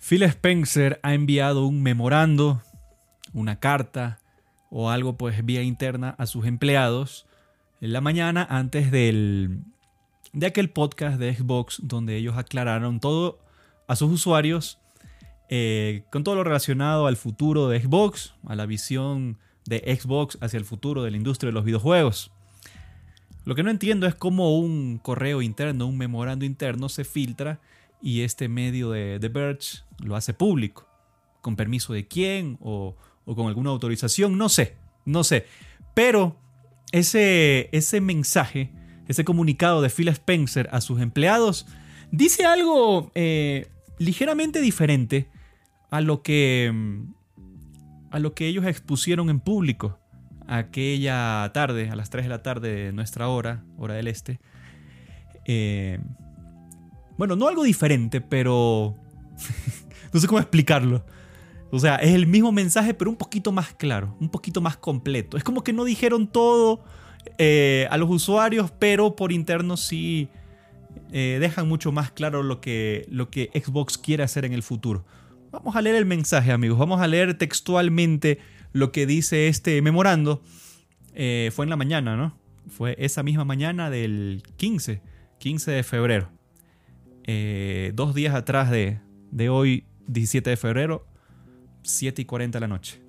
[0.00, 2.62] Phil Spencer ha enviado un memorando,
[3.32, 4.20] una carta
[4.70, 7.26] o algo pues vía interna a sus empleados
[7.80, 9.60] en la mañana antes del,
[10.32, 13.38] de aquel podcast de Xbox donde ellos aclararon todo
[13.86, 14.78] a sus usuarios
[15.48, 20.58] eh, con todo lo relacionado al futuro de Xbox, a la visión de Xbox hacia
[20.58, 22.30] el futuro de la industria de los videojuegos.
[23.44, 27.60] Lo que no entiendo es cómo un correo interno, un memorando interno se filtra
[28.00, 30.88] y este medio de The Verge lo hace público.
[31.40, 32.58] ¿Con permiso de quién?
[32.60, 34.38] O, con alguna autorización?
[34.38, 35.46] No sé, no sé.
[35.94, 36.36] Pero
[36.92, 38.72] ese, ese mensaje,
[39.06, 41.66] ese comunicado de Phil Spencer a sus empleados,
[42.10, 45.28] dice algo eh, ligeramente diferente
[45.90, 46.72] a lo que
[48.10, 49.98] a lo que ellos expusieron en público
[50.46, 54.40] aquella tarde, a las 3 de la tarde de nuestra hora, hora del este.
[55.44, 56.00] Eh,
[57.18, 58.94] bueno, no algo diferente, pero
[60.12, 61.04] no sé cómo explicarlo.
[61.70, 65.36] O sea, es el mismo mensaje, pero un poquito más claro, un poquito más completo.
[65.36, 66.82] Es como que no dijeron todo
[67.36, 70.28] eh, a los usuarios, pero por interno sí
[71.12, 75.04] eh, dejan mucho más claro lo que, lo que Xbox quiere hacer en el futuro.
[75.50, 76.78] Vamos a leer el mensaje, amigos.
[76.78, 78.38] Vamos a leer textualmente
[78.72, 80.42] lo que dice este memorando.
[81.14, 82.38] Eh, fue en la mañana, ¿no?
[82.68, 85.00] Fue esa misma mañana del 15,
[85.38, 86.37] 15 de febrero.
[87.30, 91.06] Eh, dos días atrás de, de hoy, 17 de febrero,
[91.82, 93.02] 7 y 40 de la noche.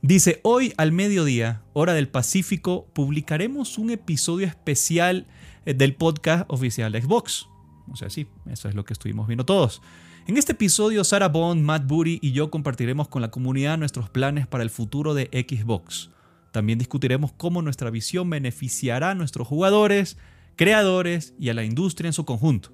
[0.00, 5.26] Dice, hoy al mediodía, hora del Pacífico, publicaremos un episodio especial
[5.66, 7.46] eh, del podcast oficial de Xbox.
[7.90, 9.82] O sea, sí, eso es lo que estuvimos viendo todos.
[10.26, 14.46] En este episodio, Sarah Bond, Matt Booty y yo compartiremos con la comunidad nuestros planes
[14.46, 16.10] para el futuro de Xbox.
[16.52, 20.16] También discutiremos cómo nuestra visión beneficiará a nuestros jugadores,
[20.56, 22.72] creadores y a la industria en su conjunto.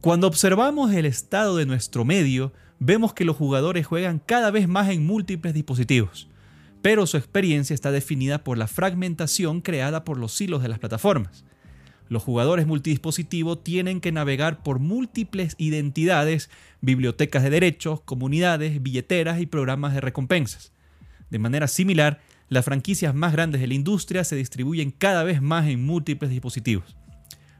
[0.00, 4.88] Cuando observamos el estado de nuestro medio, vemos que los jugadores juegan cada vez más
[4.88, 6.26] en múltiples dispositivos,
[6.80, 11.44] pero su experiencia está definida por la fragmentación creada por los hilos de las plataformas.
[12.08, 16.48] Los jugadores multidispositivos tienen que navegar por múltiples identidades,
[16.80, 20.72] bibliotecas de derechos, comunidades, billeteras y programas de recompensas.
[21.28, 25.68] De manera similar, las franquicias más grandes de la industria se distribuyen cada vez más
[25.68, 26.96] en múltiples dispositivos,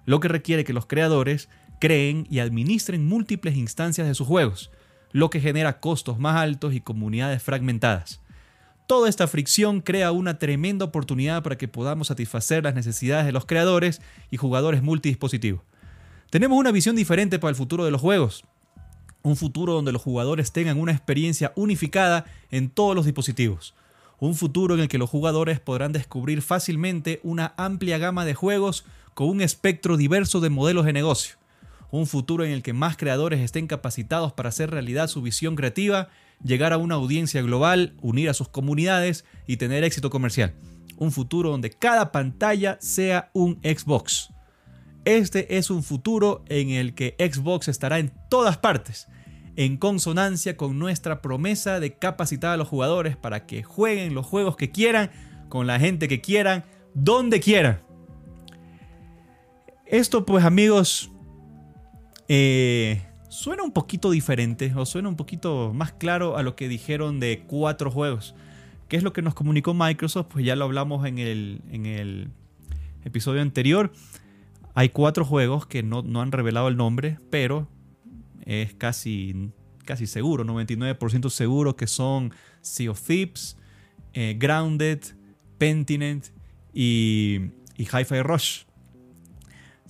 [0.07, 1.51] lo que requiere que los creadores
[1.81, 4.71] creen y administren múltiples instancias de sus juegos,
[5.11, 8.21] lo que genera costos más altos y comunidades fragmentadas.
[8.87, 13.47] Toda esta fricción crea una tremenda oportunidad para que podamos satisfacer las necesidades de los
[13.47, 15.63] creadores y jugadores multidispositivos.
[16.29, 18.45] Tenemos una visión diferente para el futuro de los juegos.
[19.23, 23.75] Un futuro donde los jugadores tengan una experiencia unificada en todos los dispositivos.
[24.19, 28.85] Un futuro en el que los jugadores podrán descubrir fácilmente una amplia gama de juegos
[29.15, 31.40] con un espectro diverso de modelos de negocio.
[31.91, 36.09] Un futuro en el que más creadores estén capacitados para hacer realidad su visión creativa
[36.45, 40.55] llegar a una audiencia global, unir a sus comunidades y tener éxito comercial.
[40.97, 44.31] Un futuro donde cada pantalla sea un Xbox.
[45.05, 49.09] Este es un futuro en el que Xbox estará en todas partes,
[49.57, 54.57] en consonancia con nuestra promesa de capacitar a los jugadores para que jueguen los juegos
[54.57, 55.11] que quieran,
[55.49, 56.65] con la gente que quieran,
[56.95, 57.81] donde quieran.
[59.87, 61.11] Esto pues amigos,
[62.33, 67.19] eh, suena un poquito diferente o suena un poquito más claro a lo que dijeron
[67.19, 68.37] de cuatro juegos.
[68.87, 70.29] ¿Qué es lo que nos comunicó Microsoft?
[70.31, 72.31] Pues ya lo hablamos en el,
[73.05, 73.91] episodio anterior.
[74.75, 77.67] Hay cuatro juegos que no, han revelado el nombre, pero
[78.47, 79.51] es casi,
[79.85, 83.57] casi seguro, 99% seguro que son Sea of Thieves,
[84.13, 85.01] eh, Grounded,
[85.59, 86.27] Pentinent
[86.73, 87.41] y,
[87.77, 88.70] y Hi-Fi Rush.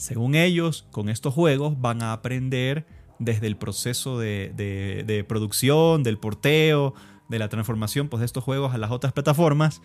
[0.00, 2.86] Según ellos, con estos juegos van a aprender
[3.18, 6.94] desde el proceso de, producción, del porteo,
[7.28, 9.82] de la transformación pues, de estos juegos a las otras plataformas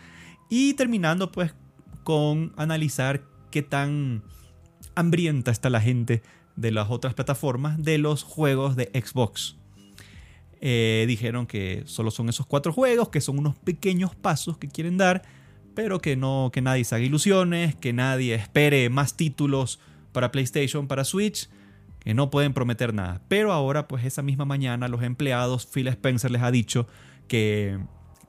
[0.49, 1.53] y terminando pues
[2.05, 4.23] con analizar qué tan
[4.95, 6.23] hambrienta está la gente
[6.55, 9.57] de las otras plataformas de los juegos de Xbox.
[10.61, 14.97] Eh, dijeron que solo son esos cuatro juegos, que son unos pequeños pasos que quieren
[14.97, 15.23] dar,
[15.73, 19.81] pero que no que nadie se haga ilusiones, que nadie espere más títulos
[20.15, 21.49] para PlayStation, para Switch,
[21.99, 23.21] que no pueden prometer nada.
[23.27, 26.87] Pero ahora, pues esa misma mañana, los empleados, Phil Spencer les ha dicho
[27.27, 27.77] que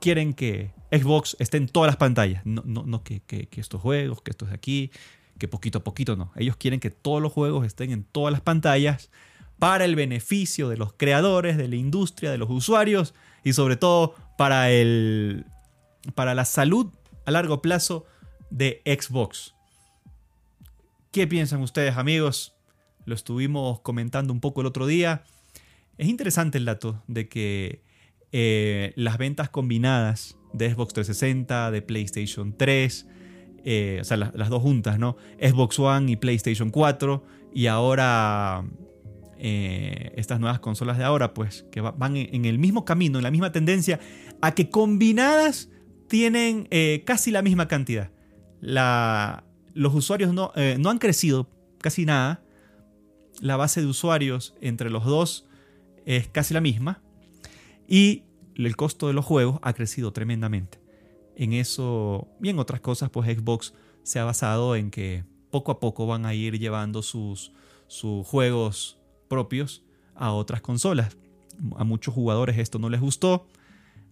[0.01, 2.45] quieren que Xbox esté en todas las pantallas.
[2.45, 3.21] No, no, que,
[3.55, 4.91] estos juegos, que estos de aquí,
[5.39, 6.31] que poquito a poquito no.
[6.35, 9.09] Ellos quieren que todos los juegos estén en todas las pantallas
[9.57, 13.13] para el beneficio de los creadores, de la industria, de los usuarios
[13.45, 15.45] y sobre todo para, el,
[16.15, 16.91] para la salud
[17.25, 18.05] a largo plazo
[18.49, 19.56] de Xbox.
[21.11, 22.57] ¿Qué piensan ustedes amigos?
[23.07, 25.23] lo estuvimos comentando un poco el otro día.
[25.97, 27.81] es interesante el dato de que
[28.33, 33.07] eh, las ventas combinadas de Xbox 360, de PlayStation 3,
[33.63, 35.15] eh, o sea, las dos juntas, ¿no?
[35.41, 37.23] Xbox One y PlayStation 4,
[37.53, 38.65] y ahora
[39.37, 43.31] eh, estas nuevas consolas de ahora, pues, que van en el mismo camino, en la
[43.31, 44.01] misma tendencia,
[44.41, 45.69] a que combinadas
[46.09, 46.67] tienen
[47.05, 48.11] casi la misma cantidad.
[49.77, 51.47] Los usuarios no, no han crecido
[51.79, 52.43] casi nada.
[53.39, 55.47] La base de usuarios entre los dos
[56.05, 57.01] es casi la misma.
[57.87, 58.23] Y
[58.55, 60.79] el costo de los juegos ha crecido tremendamente.
[61.35, 65.79] En eso y en otras cosas, pues Xbox se ha basado en que poco a
[65.79, 67.51] poco van a ir llevando sus,
[67.87, 68.97] sus juegos
[69.27, 69.83] propios
[70.15, 71.17] a otras consolas.
[71.75, 73.47] A muchos jugadores esto no les gustó.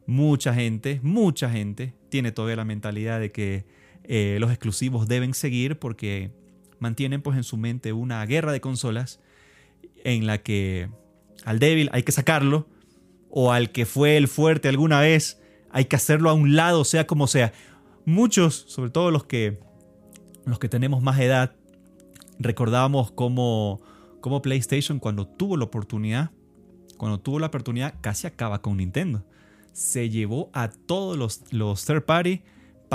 [0.05, 3.65] Mucha gente, mucha gente tiene todavía la mentalidad de que
[4.09, 6.31] eh, los exclusivos deben seguir porque
[6.79, 9.19] mantienen pues en su mente una guerra de consolas
[10.03, 10.89] en la que
[11.43, 12.67] al débil hay que sacarlo
[13.29, 17.05] o al que fue el fuerte alguna vez, hay que hacerlo a un lado, sea
[17.05, 17.51] como sea.
[18.05, 19.59] Muchos, sobre todo los que,
[20.45, 21.53] los que tenemos más edad,
[22.39, 23.81] recordábamos cómo,
[24.41, 26.31] PlayStation cuando tuvo la oportunidad,
[26.97, 29.25] cuando tuvo la oportunidad, casi acaba con Nintendo.
[29.73, 32.41] Se llevó a todos los, los third party,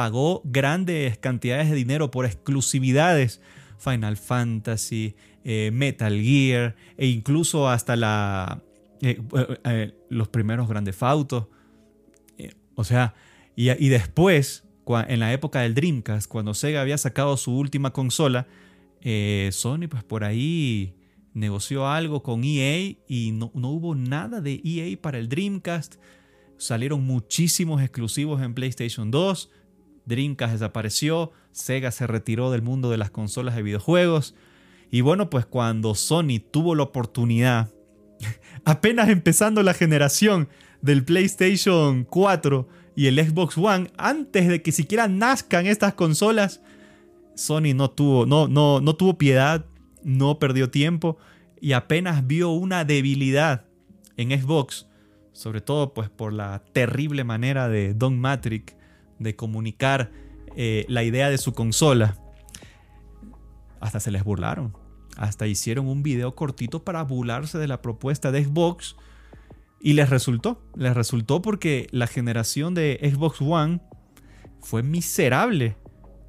[0.01, 3.43] pagó grandes cantidades de dinero por exclusividades.
[3.77, 5.15] Final Fantasy,
[5.45, 8.63] eh, Metal Gear e incluso hasta
[9.03, 9.21] eh,
[9.65, 11.49] eh, los primeros grandes autos.
[12.77, 13.15] o sea,
[13.55, 18.47] y, después, en la época del Dreamcast, cuando Sega había sacado su última consola,
[19.51, 20.95] Sony pues por ahí
[21.35, 25.97] negoció algo con EA y no, no, hubo nada de EA para el Dreamcast.
[26.57, 29.51] Salieron muchísimos exclusivos en PlayStation 2.
[30.07, 31.33] Dreamcast desapareció.
[31.53, 34.35] Sega se retiró del mundo de las consolas de videojuegos.
[34.91, 37.71] Y bueno, pues cuando Sony tuvo la oportunidad
[38.65, 40.49] apenas empezando la generación
[40.83, 46.61] del PlayStation 4 y el Xbox One, antes de que siquiera nazcan estas consolas,
[47.35, 49.65] Sony no tuvo, no, no, no tuvo piedad,
[50.03, 51.19] no perdió tiempo
[51.61, 53.65] y apenas vio una debilidad
[54.17, 54.87] en Xbox,
[55.33, 58.75] sobre todo pues por la terrible manera de Don Matrix
[59.21, 60.11] de comunicar
[60.57, 62.17] eh, la idea de su consola.
[63.79, 64.77] Hasta se les burlaron.
[65.17, 68.97] Hasta hicieron un video cortito para burlarse de la propuesta de Xbox.
[69.81, 70.61] Y les resultó.
[70.75, 73.81] Les resultó porque la generación de Xbox One
[74.61, 75.77] fue miserable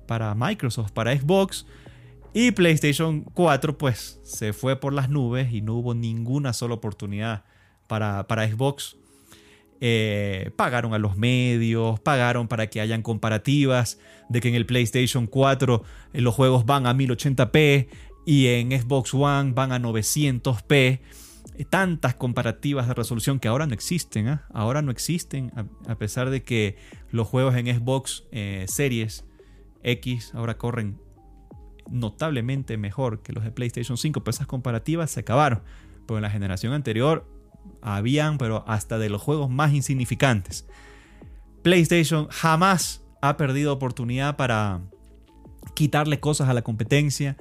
[0.08, 1.66] para Microsoft, para Xbox.
[2.34, 7.44] Y PlayStation 4 pues se fue por las nubes y no hubo ninguna sola oportunidad
[7.88, 8.98] para, para Xbox.
[9.84, 14.00] Eh, pagaron a los medios, pagaron para que hayan comparativas
[14.30, 15.84] de que en el PlayStation 4
[16.14, 17.88] eh, los juegos van a 1080p,
[18.24, 21.00] y en Xbox One van a 900p.
[21.56, 24.46] Eh, tantas comparativas de resolución que ahora no existen, ¿ah?
[24.54, 25.52] ahora no existen,
[25.88, 26.78] a, pesar de que
[27.10, 28.24] los juegos en Xbox
[28.68, 29.26] Series
[29.82, 31.00] X ahora corren
[31.90, 35.64] notablemente mejor que los de PlayStation 5, pero esas comparativas se acabaron.
[36.06, 37.41] Pero en la generación anterior
[37.82, 40.68] habían, pero hasta de los juegos más insignificantes.
[41.62, 44.82] PlayStation jamás ha perdido oportunidad para
[45.74, 47.38] quitarle cosas a la competencia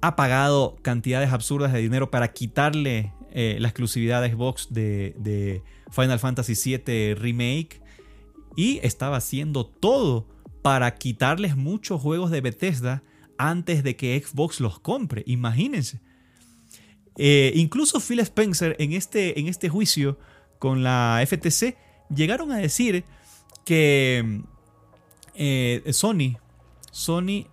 [0.00, 6.18] ha pagado cantidades absurdas de dinero para quitarle eh, la exclusividad de Xbox de, Final
[6.18, 7.80] Fantasy VII Remake
[8.56, 10.28] y estaba haciendo todo
[10.62, 13.02] para quitarles muchos juegos de Bethesda
[13.38, 15.22] antes de que Xbox los compre.
[15.26, 16.00] Imagínense.
[17.18, 20.18] Eh, incluso Phil Spencer en este, en este juicio
[20.58, 21.76] con la FTC
[22.14, 23.04] llegaron a decir
[23.64, 24.40] que
[25.34, 26.38] eh, Sony,
[26.90, 27.46] Sony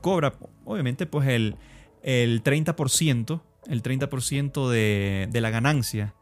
[0.00, 0.34] cobra
[0.64, 1.56] obviamente pues el,
[2.02, 6.14] el 30%, el 30% de, de, la ganancia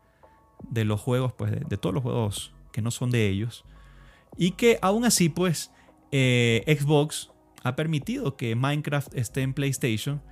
[0.69, 3.65] de los juegos, pues de, todos los juegos que no son de ellos.
[4.37, 5.71] Y que aún así pues
[6.13, 7.31] eh, Xbox
[7.63, 10.23] ha permitido que Minecraft esté en PlayStation.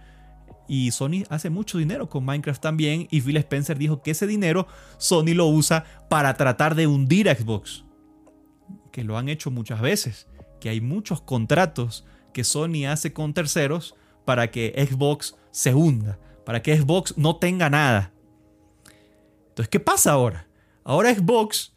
[0.69, 3.09] Y Sony hace mucho dinero con Minecraft también.
[3.11, 7.35] Y Phil Spencer dijo que ese dinero Sony lo usa para tratar de hundir a
[7.35, 7.85] Xbox.
[8.93, 10.29] Que lo han hecho muchas veces.
[10.61, 16.63] Que hay muchos contratos que Sony hace con terceros para que Xbox se hunda, para
[16.63, 18.13] que Xbox no tenga nada.
[19.49, 20.47] Entonces, ¿qué pasa ahora?
[20.85, 21.75] Ahora Xbox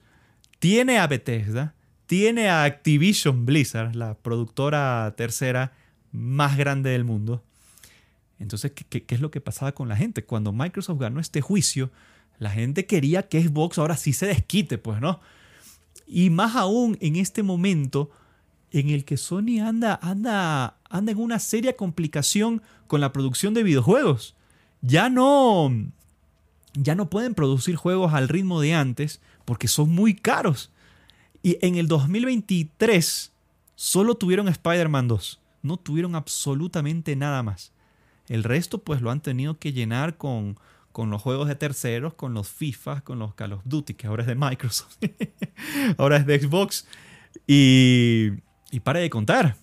[0.59, 5.71] tiene a Bethesda, tiene a Activision Blizzard, la productora tercera
[6.11, 7.43] más grande del mundo.
[8.41, 10.25] Entonces, ¿qué, es lo que pasaba con la gente?
[10.25, 11.91] Cuando Microsoft ganó este juicio,
[12.39, 15.21] la gente quería que Xbox ahora sí se desquite, pues, ¿no?
[16.07, 18.09] Y más aún en este momento
[18.71, 23.61] en el que Sony anda, anda, anda en una seria complicación con la producción de
[23.61, 24.35] videojuegos.
[24.81, 25.71] Ya no,
[26.73, 30.71] ya no pueden producir juegos al ritmo de antes porque son muy caros.
[31.43, 33.31] Y en el 2023
[33.75, 37.71] solo tuvieron Spider-Man 2, no tuvieron absolutamente nada más.
[38.31, 40.57] El resto pues lo han tenido que llenar con,
[40.93, 44.23] con los juegos de terceros, con los FIFA, con los Call of Duty, que ahora
[44.23, 44.97] es de Microsoft,
[45.97, 46.87] ahora es de Xbox.
[47.45, 48.29] Y,
[48.71, 49.57] y para de contar,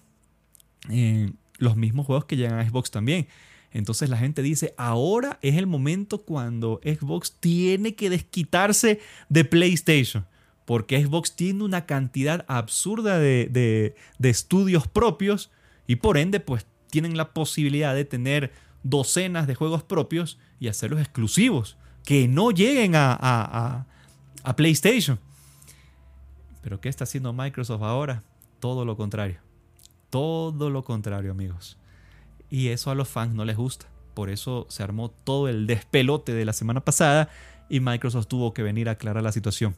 [0.91, 3.27] eh, los mismos juegos que llegan a Xbox también.
[3.71, 10.27] Entonces la gente dice, ahora es el momento cuando Xbox tiene que desquitarse de PlayStation.
[10.67, 13.49] Porque Xbox tiene una cantidad absurda de,
[14.19, 15.51] de, estudios propios
[15.87, 18.53] y por ende pues tienen la posibilidad de tener
[18.83, 21.77] docenas de juegos propios y hacerlos exclusivos.
[22.05, 23.87] Que no lleguen a, a,
[24.43, 25.19] a PlayStation.
[26.63, 28.23] Pero ¿qué está haciendo Microsoft ahora?
[28.61, 29.39] Todo lo contrario.
[30.11, 31.77] Todo lo contrario amigos.
[32.51, 33.87] Y eso a los fans no les gusta.
[34.15, 37.29] Por eso se armó todo el despelote de la semana pasada
[37.69, 39.77] y Microsoft tuvo que venir a aclarar la situación.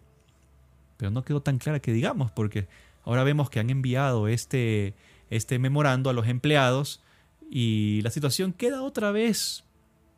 [0.97, 2.69] Pero no quedó tan clara que digamos, porque
[3.05, 4.95] ahora vemos que han enviado este,
[5.31, 7.03] este memorando a los empleados
[7.51, 9.65] y la situación queda otra vez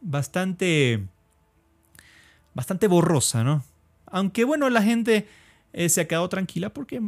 [0.01, 1.07] bastante,
[2.55, 3.65] bastante borrosa, ¿no?
[4.07, 5.27] Aunque bueno, la gente
[5.73, 7.01] eh, se ha quedado tranquila porque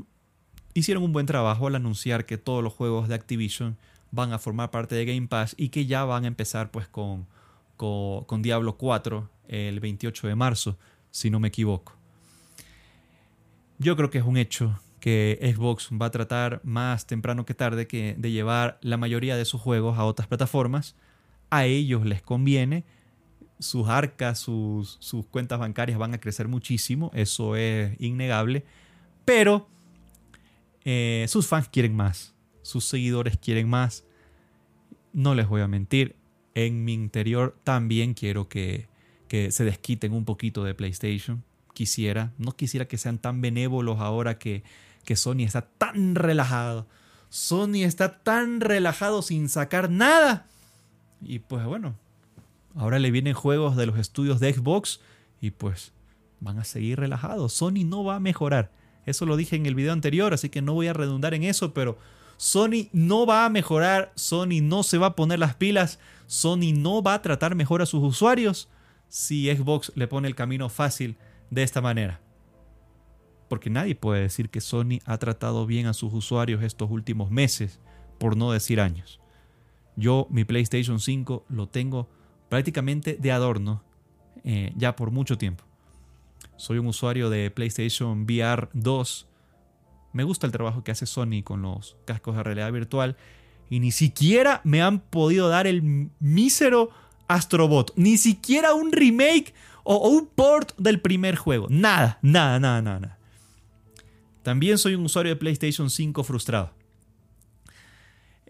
[0.73, 3.77] hicieron un buen trabajo al anunciar que todos los juegos de Activision
[4.11, 7.27] van a formar parte de Game Pass y que ya van a empezar pues con,
[7.77, 10.79] con, Diablo 4 el 28 de marzo,
[11.11, 11.93] si no me equivoco.
[13.79, 17.87] Yo creo que es un hecho que Xbox va a tratar más temprano que tarde
[17.87, 20.97] que de llevar la mayoría de sus juegos a otras plataformas.
[21.51, 22.85] A ellos les conviene,
[23.59, 28.65] sus arcas, sus, sus cuentas bancarias van a crecer muchísimo, eso es innegable,
[29.25, 29.69] pero
[30.85, 32.35] eh, sus fans quieren más
[32.65, 34.05] sus seguidores quieren más.
[35.13, 36.17] No les voy a mentir,
[36.55, 38.89] en mi interior también quiero que,
[39.29, 41.43] se desquiten un poquito de PlayStation.
[41.73, 44.63] Quisiera, no quisiera que sean tan benévolos ahora que,
[45.05, 46.87] que Sony está tan relajado.
[47.29, 50.47] Sony está tan relajado sin sacar nada.
[51.23, 51.97] Y pues bueno,
[52.75, 55.01] ahora le vienen juegos de los estudios de Xbox
[55.41, 55.93] y pues
[56.41, 57.53] van a seguir relajados.
[57.53, 58.71] Sony no va a mejorar.
[59.07, 61.75] Eso lo dije en el video anterior, así que no voy a redundar en eso,
[61.75, 61.99] pero
[62.37, 67.03] Sony no va a mejorar, Sony no se va a poner las pilas, Sony no
[67.03, 68.69] va a tratar mejor a sus usuarios
[69.09, 71.17] si Xbox le pone el camino fácil
[71.51, 72.21] de esta manera.
[73.55, 77.79] Porque nadie puede decir que Sony ha tratado bien a sus usuarios estos últimos meses,
[78.19, 79.21] por no decir años.
[79.95, 82.09] Yo mi PlayStation 5 lo tengo
[82.49, 83.85] prácticamente de adorno
[84.43, 85.63] eh, ya por mucho tiempo.
[86.57, 89.29] Soy un usuario de PlayStation VR 2
[90.13, 93.17] me gusta el trabajo que hace Sony con los cascos de realidad virtual.
[93.71, 96.91] Y ni siquiera me han podido dar el mísero
[97.29, 97.93] Astrobot.
[97.95, 101.69] Ni siquiera un remake o, un port del primer juego.
[101.71, 103.19] Nada, nada, nada, nada.
[104.45, 106.73] También soy un usuario de PlayStation 5 frustrado.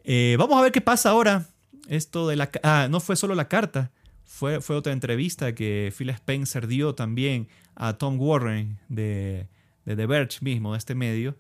[0.05, 1.49] Eh, vamos a ver qué pasa ahora.
[1.89, 2.51] Esto de la...
[2.63, 3.91] Ah, no fue solo la carta.
[4.25, 9.49] Fue, fue otra entrevista que Phil Spencer dio también a Tom Warren de,
[9.87, 11.35] de The Verge mismo, de este medio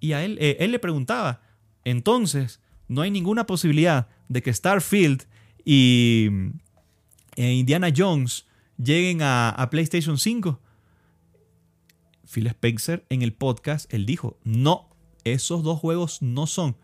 [0.00, 1.40] y a él, eh, él le preguntaba,
[1.84, 5.24] entonces, no hay ninguna posibilidad de que Starfield
[5.64, 6.28] y
[7.36, 8.46] e Indiana Jones
[8.78, 10.60] lleguen a, PlayStation 5.
[12.30, 14.88] Phil Spencer en el podcast, él dijo, no,
[15.24, 16.76] esos dos juegos no son.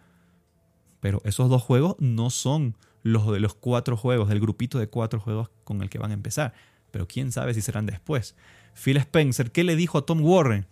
[1.00, 5.20] Pero esos dos juegos no son los de los cuatro juegos, del grupito de cuatro
[5.20, 6.54] juegos con el que van a empezar.
[6.90, 8.36] Pero quién sabe si serán después.
[8.74, 10.66] Phil Spencer, ¿qué le dijo a Tom Warren?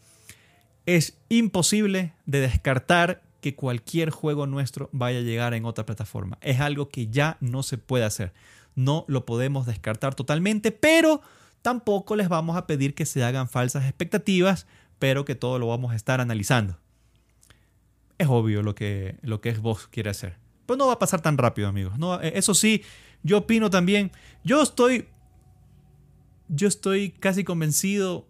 [0.86, 6.38] es imposible de descartar que cualquier juego nuestro vaya a llegar en otra plataforma.
[6.40, 8.32] Es algo que ya no se puede hacer.
[8.74, 11.22] No lo podemos descartar totalmente, pero
[11.62, 14.66] tampoco les vamos a pedir que se hagan falsas expectativas,
[14.98, 16.78] pero que todo lo vamos a estar analizando.
[18.18, 20.36] Es obvio lo que, lo que Xbox quiere hacer.
[20.66, 21.94] Pero no va a pasar tan rápido, amigos.
[22.22, 22.82] Eh, eso sí,
[23.22, 24.12] yo opino también.
[24.44, 25.08] Yo estoy.
[26.48, 28.26] Yo estoy casi convencido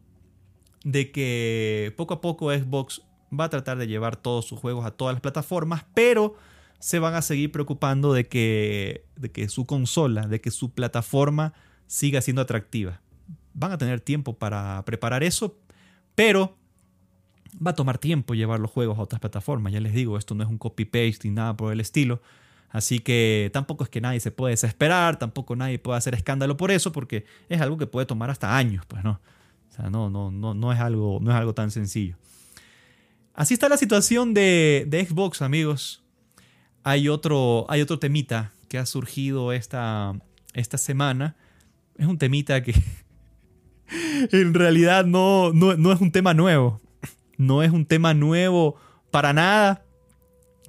[0.84, 3.02] de que poco a poco Xbox
[3.38, 6.36] va a tratar de llevar todos sus juegos a todas las plataformas, pero
[6.78, 11.54] se van a seguir preocupando de que, de que su consola, de que su plataforma
[11.86, 13.00] siga siendo atractiva.
[13.54, 15.56] Van a tener tiempo para preparar eso,
[16.14, 16.56] pero
[17.54, 19.72] va a tomar tiempo llevar los juegos a otras plataformas.
[19.72, 22.20] Ya les digo, esto no es un copy-paste ni nada por el estilo.
[22.68, 26.70] Así que tampoco es que nadie se puede desesperar, tampoco nadie puede hacer escándalo por
[26.70, 29.20] eso, porque es algo que puede tomar hasta años, pues no
[29.88, 32.16] no, no, no, no, es, algo, no es algo tan sencillo.
[33.32, 36.02] Así está la situación de, Xbox, amigos.
[36.82, 40.14] Hay otro, hay otro temita que ha surgido esta,
[40.52, 41.36] esta semana.
[41.96, 42.74] Es un temita que
[44.32, 46.80] en realidad no, no, no es un tema nuevo.
[47.36, 48.76] No es un tema nuevo
[49.10, 49.84] para nada.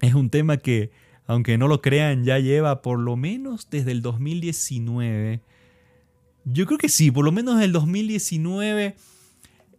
[0.02, 0.92] Es un tema que,
[1.28, 5.42] aunque no lo crean, ya lleva por lo menos desde el 2019.
[6.46, 8.96] Yo creo que sí, por lo menos desde el 2019.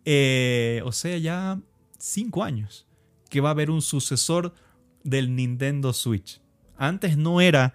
[0.05, 1.61] Eh, o sea, ya
[1.99, 2.87] cinco años
[3.31, 4.55] que va a haber un sucesor
[5.05, 6.41] del Nintendo Switch.
[6.77, 7.75] Antes no era.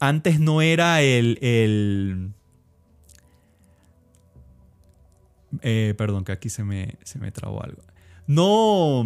[0.00, 1.38] Antes no era el.
[1.42, 2.30] el
[5.62, 7.82] eh, perdón, que aquí se me, se me trabó algo.
[8.26, 9.04] No.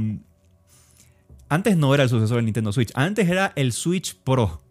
[1.49, 2.91] Antes no era el sucesor del Nintendo Switch.
[2.95, 4.63] Antes era el Switch Pro.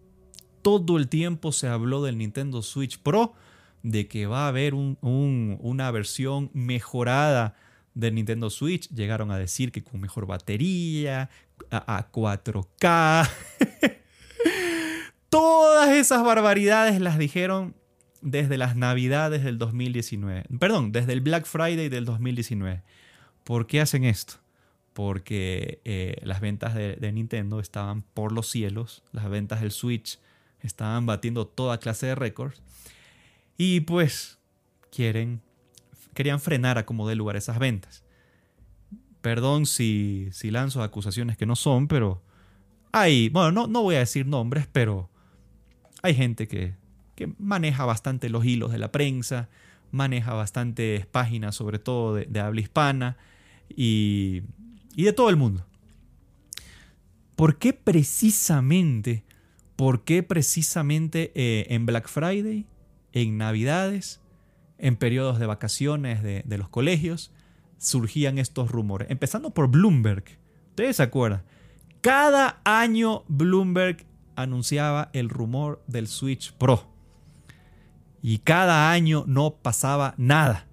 [0.61, 3.33] Todo el tiempo se habló del Nintendo Switch Pro.
[3.83, 7.55] De que va a haber una versión mejorada
[7.93, 8.89] del Nintendo Switch.
[8.89, 11.29] Llegaron a decir que con mejor batería,
[11.71, 13.29] a, 4K.
[15.29, 17.75] Todas esas barbaridades las dijeron
[18.21, 20.45] desde las navidades del 2019.
[20.59, 22.83] Perdón, desde el Black Friday del 2019.
[23.43, 24.35] ¿Por qué hacen esto?
[24.93, 30.19] Porque eh, las ventas de, Nintendo estaban por los cielos, las ventas del Switch
[30.61, 32.61] estaban batiendo toda clase de récords
[33.57, 34.39] y pues
[34.91, 35.41] quieren,
[36.13, 38.03] querían frenar a como dé lugar esas ventas.
[39.21, 42.21] Perdón si, si lanzo acusaciones que no son, pero
[42.91, 45.09] hay, bueno, no, no voy a decir nombres, pero
[46.01, 46.75] hay gente que,
[47.17, 49.49] que maneja bastante los hilos de la prensa,
[49.91, 53.17] maneja bastantes páginas, sobre todo de, habla hispana
[53.75, 54.43] y,
[54.95, 55.65] de todo el mundo.
[57.35, 59.23] ¿Por qué precisamente,
[59.75, 62.67] por qué precisamente eh, en Black Friday,
[63.13, 64.21] en Navidades,
[64.77, 67.31] en periodos de vacaciones de, de los colegios,
[67.79, 69.09] surgían estos rumores.
[69.09, 70.23] Empezando por Bloomberg.
[70.69, 71.41] ¿Ustedes se acuerdan?
[72.01, 74.05] Cada año Bloomberg
[74.35, 76.96] anunciaba el rumor del Switch Pro.
[78.21, 80.67] Y cada año no pasaba nada.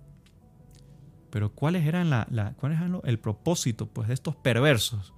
[1.30, 2.26] Pero ¿cuáles eran la,
[3.04, 5.12] el propósito pues, de estos perversos?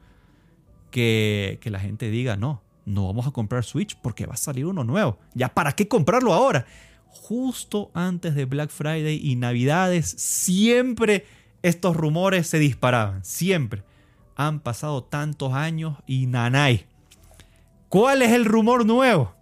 [0.90, 4.66] Que, que la gente diga, no, no vamos a comprar Switch porque va a salir
[4.66, 5.18] uno nuevo.
[5.34, 6.66] ¿Ya para qué comprarlo ahora?
[7.06, 11.26] Justo antes de Black Friday y Navidades siempre
[11.62, 13.82] estos rumores se disparaban, siempre.
[14.36, 16.86] Han pasado tantos años y nanay.
[17.88, 19.34] ¿Cuál es el rumor nuevo?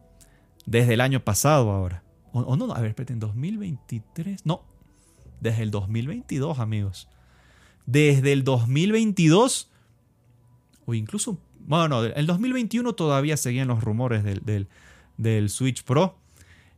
[0.65, 2.04] Desde el año pasado ahora.
[2.35, 4.45] O, no, a ver, espérate, en 2023.
[4.45, 4.65] No,
[5.41, 7.09] desde el 2022, amigos.
[7.87, 9.71] Desde el 2022,
[10.85, 14.67] o incluso, bueno, no, el 2021 todavía seguían los rumores del,
[15.17, 16.17] del, Switch Pro.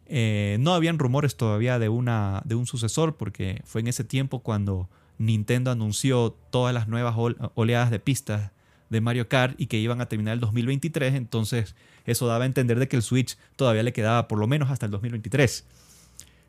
[0.04, 4.40] Eh, no habían rumores todavía de, una, de un sucesor, porque fue en ese tiempo
[4.40, 7.16] cuando Nintendo anunció todas las nuevas
[7.54, 8.50] oleadas de pistas
[8.90, 12.78] de Mario Kart y que iban a terminar el 2023, entonces eso daba a entender
[12.78, 15.64] de que el Switch todavía le quedaba por lo menos hasta el 2023.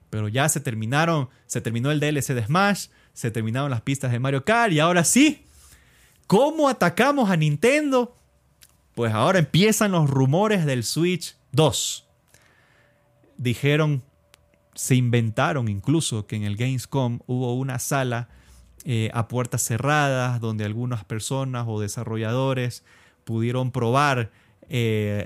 [0.09, 4.19] Pero ya se terminaron, se terminó el DLC de Smash, se terminaron las pistas de
[4.19, 5.45] Mario Kart y ahora sí,
[6.27, 8.15] ¿cómo atacamos a Nintendo?
[8.95, 12.05] Pues ahora empiezan los rumores del Switch 2.
[13.37, 14.03] Dijeron,
[14.73, 18.29] se inventaron incluso que en el Gamescom hubo una sala
[18.89, 22.85] eh, a puertas cerradas, donde algunas personas o desarrolladores
[23.25, 24.31] pudieron probar
[24.69, 25.25] eh,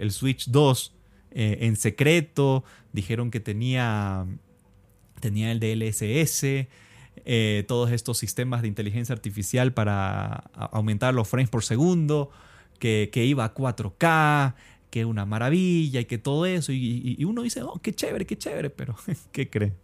[0.00, 0.94] el, Switch 2
[1.32, 2.64] eh, en secreto,
[2.94, 4.24] dijeron que tenía,
[5.20, 6.66] tenía el DLSS,
[7.66, 12.30] todos estos sistemas de inteligencia artificial para aumentar los frames por segundo,
[12.78, 14.54] que, iba a 4K,
[14.88, 16.72] que una maravilla y que todo eso.
[16.72, 18.96] Y, y uno dice, oh, qué chévere, qué chévere, pero
[19.30, 19.74] ¿qué cree?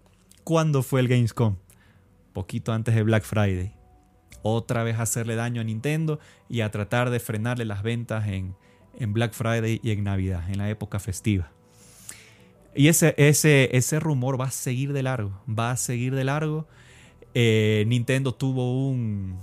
[0.42, 1.56] ¿Cuándo fue el Gamescom?
[2.40, 3.74] Poquito antes de Black Friday.
[4.40, 8.56] Otra vez hacerle daño a Nintendo y a tratar de frenarle las ventas en,
[9.12, 11.52] Black Friday y en Navidad, en la época festiva.
[12.74, 16.66] Y ese, ese, ese rumor va a seguir de largo, va a seguir de largo.
[17.34, 19.38] Eh, Nintendo tuvo un,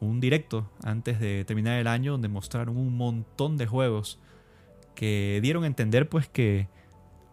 [0.00, 4.18] un directo antes de terminar el año donde mostraron un montón de juegos
[4.94, 6.68] que dieron a entender pues que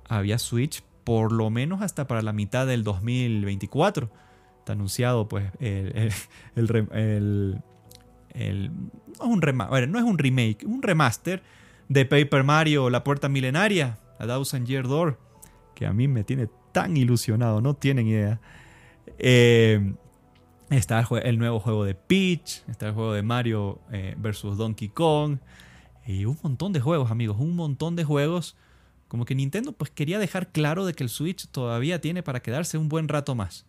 [0.07, 4.09] había Switch por lo menos hasta para la mitad del 2024
[4.73, 6.11] anunciado pues el,
[6.55, 7.61] el,
[9.19, 11.41] no, es un no es un remake, un remaster
[11.87, 15.19] de Paper Mario La Puerta Milenaria, A Thousand Year Door,
[15.75, 18.39] que a mí me tiene tan ilusionado, no tienen idea.
[19.17, 19.93] Eh,
[20.69, 25.39] está el, nuevo juego de Peach, está el juego de Mario eh, versus Donkey Kong,
[26.05, 28.55] y un montón de juegos, amigos, un montón de juegos.
[29.07, 32.77] Como que Nintendo pues quería dejar claro de que el Switch todavía tiene para quedarse
[32.77, 33.65] un buen rato más.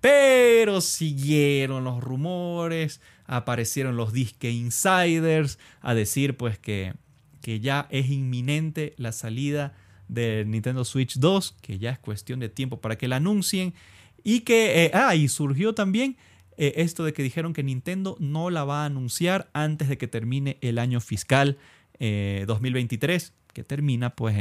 [0.00, 6.94] Pero siguieron los rumores, aparecieron los disque insiders a decir pues que,
[7.42, 9.74] que ya es inminente la salida
[10.06, 13.74] del Nintendo Switch 2, que ya es cuestión de tiempo para que la anuncien.
[14.22, 16.16] Y que, eh, ah, y surgió también
[16.56, 20.08] eh, esto de que dijeron que Nintendo no la va a anunciar antes de que
[20.08, 21.58] termine el año fiscal
[22.00, 24.36] 2023, que termina pues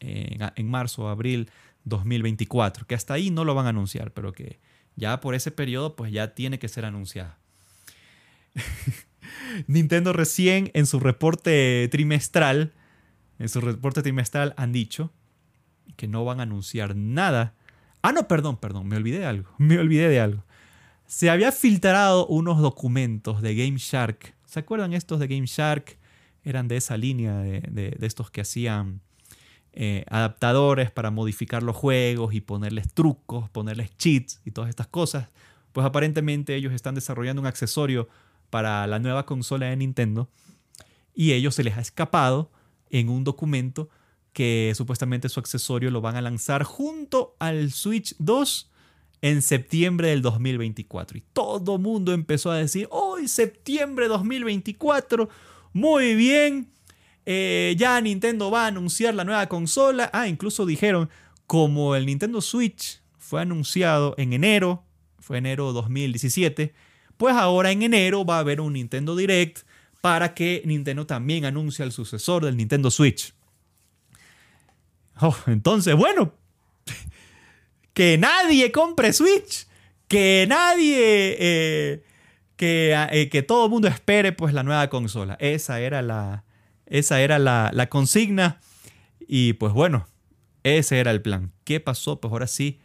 [0.00, 1.48] en marzo o abril
[1.84, 4.58] 2024, que hasta ahí no lo van a anunciar, pero que
[4.96, 7.38] ya por ese periodo pues ya tiene que ser anunciada.
[9.66, 12.72] Nintendo recién en su reporte trimestral,
[13.38, 15.12] en su reporte trimestral han dicho
[15.96, 17.54] que no van a anunciar nada.
[18.02, 20.44] Ah, no, perdón, perdón, me olvidé de algo, me olvidé de algo.
[21.06, 24.34] Se había filtrado unos documentos de Game Shark.
[24.46, 25.98] ¿Se acuerdan estos de Game Shark?
[26.44, 29.00] Eran de esa línea de, de estos que hacían
[29.74, 35.28] eh, adaptadores para modificar los juegos y ponerles trucos, ponerles cheats y todas estas cosas,
[35.72, 38.08] pues aparentemente ellos están desarrollando un accesorio
[38.50, 40.28] para la nueva consola de Nintendo
[41.14, 42.50] y ellos se les ha escapado
[42.90, 43.88] en un documento
[44.32, 48.70] que supuestamente su accesorio lo van a lanzar junto al Switch 2
[49.22, 51.18] en septiembre del 2024.
[51.18, 55.28] Y todo mundo empezó a decir, hoy septiembre 2024,
[55.72, 56.70] muy bien,
[57.24, 60.10] eh, ya Nintendo va a anunciar la nueva consola.
[60.12, 61.08] Ah, incluso dijeron,
[61.46, 64.84] como el Nintendo Switch fue anunciado en enero,
[65.18, 66.74] fue enero 2017,
[67.16, 69.60] pues ahora en enero va a haber un Nintendo Direct
[70.00, 73.34] para que Nintendo también anuncie el sucesor del Nintendo Switch.
[75.20, 76.34] Oh, entonces, bueno,
[77.94, 79.66] que nadie compre Switch,
[80.08, 82.02] que nadie, eh,
[82.56, 85.36] que, eh, que todo el mundo espere pues la nueva consola.
[85.38, 86.44] Esa era la,
[86.92, 88.60] esa era la, consigna.
[89.26, 90.06] Y pues bueno,
[90.62, 91.50] ese era el plan.
[91.64, 92.20] ¿Qué pasó?
[92.20, 92.80] Pues ahora sí,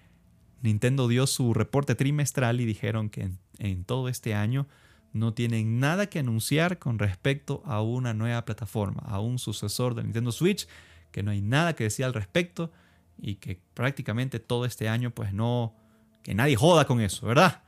[0.62, 4.66] Nintendo dio su reporte trimestral y dijeron que en, todo este año
[5.12, 10.04] no tienen nada que anunciar con respecto a una nueva plataforma, a un sucesor de
[10.04, 10.70] Nintendo Switch,
[11.12, 12.72] que no hay nada que decir al respecto
[13.18, 15.76] y que prácticamente todo este año pues no,
[16.24, 17.62] que nadie joda con eso, ¿verdad?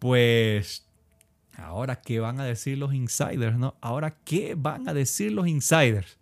[0.00, 0.85] Pues
[1.56, 3.56] Ahora, ¿qué van a decir los insiders?
[3.56, 3.76] No?
[3.80, 6.18] Ahora, ¿qué van a decir los insiders?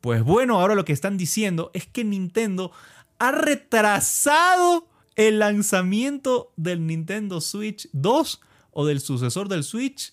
[0.00, 2.72] Pues bueno, ahora lo que están diciendo es que Nintendo
[3.18, 8.40] ha retrasado el lanzamiento del Nintendo Switch 2
[8.72, 10.12] o del sucesor del Switch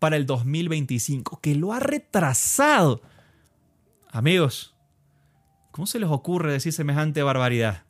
[0.00, 3.00] para el 2025, que lo ha retrasado.
[4.10, 4.74] Amigos,
[5.70, 7.84] ¿cómo se les ocurre decir semejante barbaridad?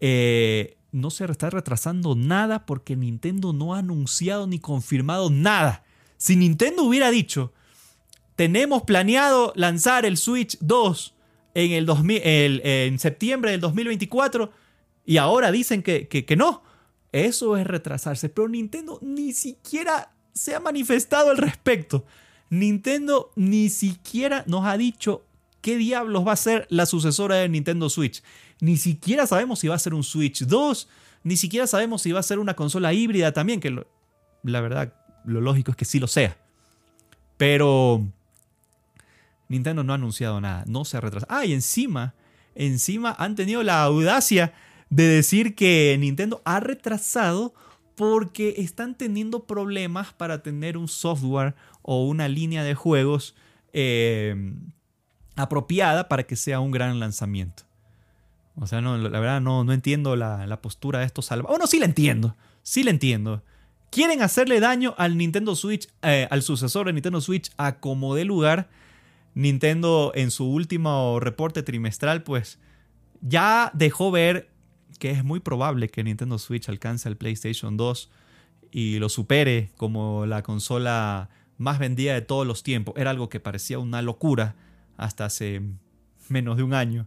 [0.00, 5.84] Eh, no se está retrasando nada porque Nintendo no ha anunciado ni confirmado nada.
[6.16, 7.52] Si Nintendo hubiera dicho,
[8.34, 11.14] tenemos planeado lanzar el Switch 2
[11.54, 14.50] en, el en septiembre del 2024
[15.04, 16.62] y ahora dicen que, que no,
[17.12, 18.28] eso es retrasarse.
[18.28, 22.04] Pero Nintendo ni siquiera se ha manifestado al respecto.
[22.50, 25.24] Nintendo ni siquiera nos ha dicho
[25.60, 28.22] qué diablos va a ser la sucesora de Nintendo Switch.
[28.60, 30.88] Ni siquiera sabemos si va a ser un Switch 2,
[31.24, 33.84] ni siquiera sabemos si va a ser una consola híbrida también, que
[34.42, 36.36] la verdad, lo lógico es que sí lo sea.
[37.36, 38.06] Pero
[39.48, 41.32] Nintendo no ha anunciado nada, no se ha retrasado.
[41.34, 42.14] Ah, y encima,
[42.54, 44.54] encima han tenido la audacia
[44.88, 47.54] de decir que Nintendo ha retrasado
[47.96, 53.34] porque están teniendo problemas para tener un software o una línea de juegos
[53.72, 54.54] eh,
[55.34, 57.65] apropiada para que sea un gran lanzamiento.
[58.58, 61.50] O sea, no, la verdad no, no entiendo la, postura de estos salvajes.
[61.50, 62.36] Bueno, sí la entiendo.
[62.62, 63.42] Sí la entiendo.
[63.90, 68.24] Quieren hacerle daño al Nintendo Switch, eh, al sucesor de Nintendo Switch a como de
[68.24, 68.68] lugar.
[69.34, 72.58] Nintendo en su último reporte trimestral, pues
[73.20, 74.48] ya dejó ver
[74.98, 78.10] que es muy probable que Nintendo Switch alcance al PlayStation 2
[78.72, 82.94] y lo supere como la consola más vendida de todos los tiempos.
[82.96, 84.54] Era algo que parecía una locura
[84.96, 85.60] hasta hace
[86.30, 87.06] menos de un año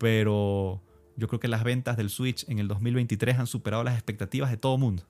[0.00, 0.82] pero
[1.16, 4.56] yo creo que las ventas del Switch en el 2023 han superado las expectativas de
[4.56, 5.04] todo mundo.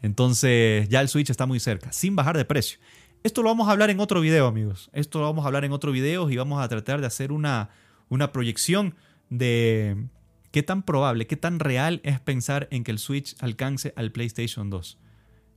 [0.00, 2.78] Entonces ya el Switch está muy cerca, sin bajar de precio.
[3.24, 4.90] Esto lo vamos a hablar en otro video, amigos.
[4.92, 7.70] Esto lo vamos a hablar en otro video y vamos a tratar de hacer una,
[8.08, 8.94] una proyección
[9.28, 10.06] de
[10.52, 14.70] qué tan probable, qué tan real es pensar en que el Switch alcance al PlayStation
[14.70, 14.98] 2.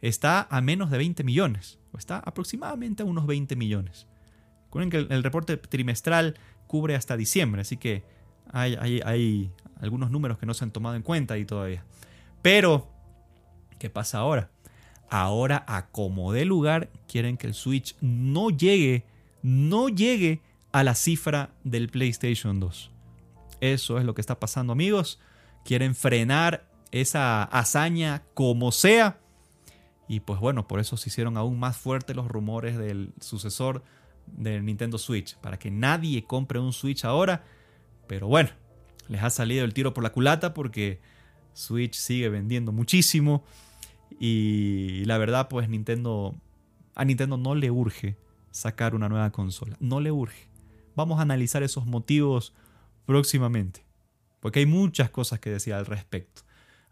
[0.01, 4.07] Está a menos de 20 millones, o está aproximadamente a unos 20 millones.
[4.65, 8.17] Recuerden que el reporte trimestral cubre hasta diciembre, así que
[8.51, 11.83] hay, algunos números que no se han tomado en cuenta ahí todavía.
[12.41, 12.89] Pero,
[13.77, 14.49] ¿qué pasa ahora?
[15.09, 19.05] Ahora, a como de lugar, quieren que el Switch no llegue,
[19.41, 22.91] no llegue a la cifra del PlayStation 2.
[23.61, 25.19] Eso es lo que está pasando, amigos.
[25.65, 29.19] Quieren frenar esa hazaña como sea.
[30.07, 33.83] Y pues bueno, por eso se hicieron aún más fuertes los rumores del sucesor
[34.27, 35.35] del Nintendo Switch.
[35.37, 37.43] Para que nadie compre un Switch ahora
[38.09, 38.49] pero bueno,
[39.07, 40.99] les ha salido el tiro por la culata porque
[41.53, 43.43] Switch sigue vendiendo muchísimo
[44.19, 46.35] y la verdad pues Nintendo
[46.95, 48.17] a Nintendo no le urge
[48.49, 50.49] sacar una nueva consola, no le urge.
[50.95, 52.55] Vamos a analizar esos motivos
[53.05, 53.85] próximamente,
[54.39, 56.41] porque hay muchas cosas que decir al respecto.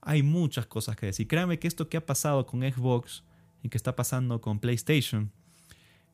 [0.01, 1.27] Hay muchas cosas que decir.
[1.27, 3.23] Créanme que esto que ha pasado con Xbox
[3.63, 5.31] y que está pasando con PlayStation,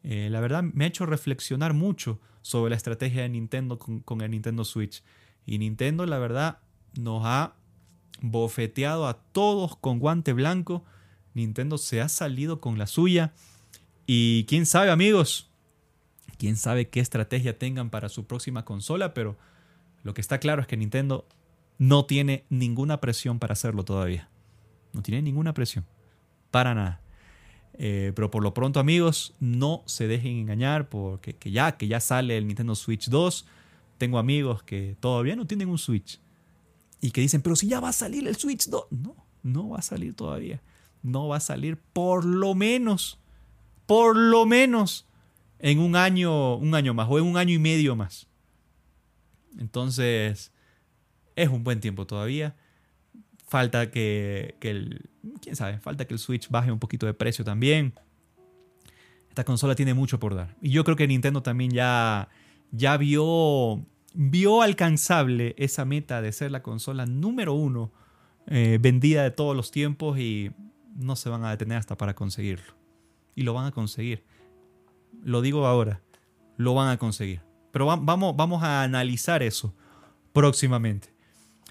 [0.02, 4.30] eh, la verdad me ha hecho reflexionar mucho sobre la estrategia de Nintendo con, el
[4.30, 5.02] Nintendo Switch.
[5.48, 6.60] Y Nintendo, la verdad,
[6.94, 7.56] nos ha
[8.22, 10.84] bofeteado a todos con guante blanco.
[11.34, 13.34] Nintendo se ha salido con la suya.
[14.06, 15.50] Y quién sabe, amigos,
[16.38, 19.38] quién sabe qué estrategia tengan para su próxima consola, pero
[20.04, 21.26] lo que está claro es que Nintendo
[21.78, 24.30] no tiene ninguna presión para hacerlo todavía.
[24.92, 25.86] No tiene ninguna presión.
[26.52, 27.03] Para nada.
[27.76, 32.00] Eh, pero por lo pronto, amigos, no se dejen engañar porque que ya, que ya
[32.00, 33.46] sale el Nintendo Switch 2.
[33.98, 36.20] Tengo amigos que todavía no tienen un Switch
[37.02, 38.86] y que dicen, pero si ya va a salir el Switch 2.
[38.92, 40.62] No, no va a salir todavía.
[41.02, 43.20] No va a salir por lo menos,
[43.86, 45.06] por lo menos
[45.60, 48.28] en un año, un año más o en un año y medio más.
[49.60, 50.52] Entonces,
[51.36, 52.56] es un buen tiempo todavía.
[53.54, 57.46] Falta que, que el, quién sabe, falta que el Switch baje un poquito de precio
[57.46, 57.94] también.
[59.30, 60.56] Esta consola tiene mucho por dar.
[60.60, 62.30] Y yo creo que Nintendo también ya,
[62.72, 63.86] ya vio
[64.16, 67.92] vio alcanzable esa meta de ser la consola número uno
[68.48, 70.50] eh, vendida de todos los tiempos y
[70.96, 72.74] no se van a detener hasta para conseguirlo.
[73.36, 74.24] Y lo van a conseguir.
[75.24, 76.02] Lo digo ahora,
[76.58, 77.44] lo van a conseguir.
[77.72, 79.76] Pero vamos, vamos a analizar eso
[80.34, 81.13] próximamente.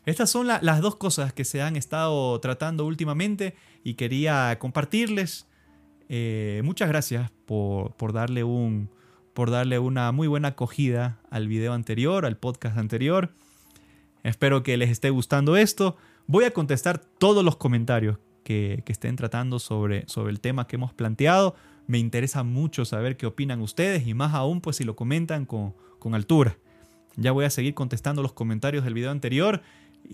[0.04, 5.46] Estas son las dos cosas que se han estado tratando últimamente y quería compartirles.
[6.08, 8.90] Eh, muchas gracias por darle un,
[9.32, 13.32] por darle una muy buena acogida al video anterior, al podcast anterior.
[14.22, 15.96] Espero que les esté gustando esto.
[16.26, 20.92] Voy a contestar todos los comentarios que, estén tratando sobre, sobre el tema que hemos
[20.92, 21.54] planteado.
[21.86, 25.74] Me interesa mucho saber qué opinan ustedes y más aún pues si lo comentan con,
[25.98, 26.56] con altura.
[27.16, 29.62] Ya voy a seguir contestando los comentarios del video anterior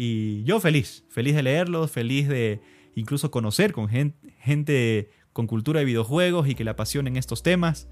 [0.01, 2.61] y yo feliz, feliz de leerlos, feliz de
[2.95, 7.89] incluso conocer con gente, gente con cultura de videojuegos y que le apasionen estos temas.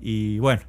[0.00, 0.62] Y bueno,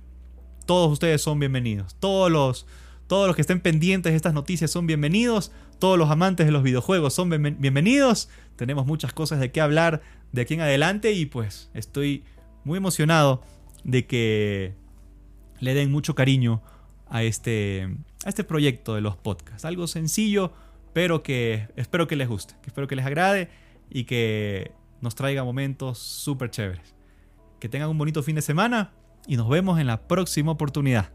[0.66, 1.96] todos ustedes son bienvenidos.
[2.02, 2.68] Todos los,
[3.08, 5.54] todos los que estén pendientes de estas noticias son bienvenidos.
[5.80, 8.28] Todos los amantes de los videojuegos son bienvenidos.
[8.58, 10.02] Tenemos muchas cosas de qué hablar
[10.34, 12.26] de aquí en adelante y pues estoy
[12.66, 13.42] muy emocionado
[13.86, 14.74] de que
[15.62, 16.62] le den mucho cariño
[17.08, 17.88] a este,
[18.26, 19.64] a este proyecto de los podcasts.
[19.64, 20.52] Algo sencillo,
[20.94, 23.50] pero que espero que les guste, que espero que les agrade
[23.90, 26.96] y que nos traiga momentos súper chéveres.
[27.60, 28.94] Que tengan un bonito fin de semana
[29.28, 31.12] y nos vemos en la próxima oportunidad.